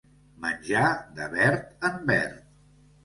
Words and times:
Menjar 0.45 0.87
de 1.19 1.27
verd 1.35 1.73
en 1.91 2.01
verd. 2.09 2.43